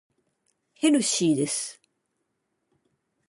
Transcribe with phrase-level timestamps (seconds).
[0.73, 1.79] ヘルシーです。